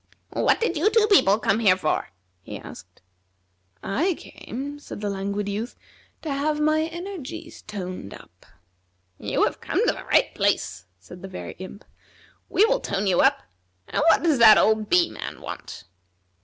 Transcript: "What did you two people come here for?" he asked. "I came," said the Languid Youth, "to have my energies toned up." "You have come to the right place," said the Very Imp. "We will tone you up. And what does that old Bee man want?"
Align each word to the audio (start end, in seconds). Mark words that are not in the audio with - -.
"What 0.33 0.59
did 0.59 0.77
you 0.77 0.89
two 0.89 1.05
people 1.11 1.37
come 1.37 1.59
here 1.59 1.77
for?" 1.77 2.09
he 2.41 2.57
asked. 2.57 3.03
"I 3.83 4.15
came," 4.15 4.79
said 4.79 4.99
the 4.99 5.11
Languid 5.11 5.47
Youth, 5.47 5.75
"to 6.23 6.33
have 6.33 6.59
my 6.59 6.85
energies 6.85 7.61
toned 7.61 8.11
up." 8.15 8.47
"You 9.19 9.43
have 9.43 9.61
come 9.61 9.85
to 9.85 9.93
the 9.93 10.03
right 10.05 10.33
place," 10.33 10.87
said 10.97 11.21
the 11.21 11.27
Very 11.27 11.53
Imp. 11.59 11.85
"We 12.49 12.65
will 12.65 12.79
tone 12.79 13.05
you 13.05 13.21
up. 13.21 13.43
And 13.89 14.01
what 14.09 14.23
does 14.23 14.39
that 14.39 14.57
old 14.57 14.89
Bee 14.89 15.11
man 15.11 15.39
want?" 15.39 15.83